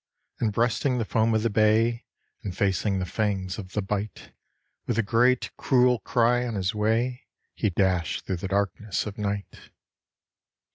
And 0.39 0.51
breasting 0.51 0.97
the 0.97 1.05
foam 1.05 1.31
of 1.35 1.43
the 1.43 1.51
bay, 1.51 2.05
and 2.41 2.57
facing 2.57 2.97
the 2.97 3.05
fangs 3.05 3.59
of 3.59 3.73
the 3.73 3.83
bight, 3.83 4.31
With 4.87 4.97
a 4.97 5.03
great 5.03 5.51
cruel 5.57 5.99
cry 5.99 6.47
on 6.47 6.55
his 6.55 6.73
way, 6.73 7.27
he 7.53 7.69
dashed 7.69 8.25
through 8.25 8.37
the 8.37 8.47
darkness 8.47 9.05
of 9.05 9.19
night. 9.19 9.69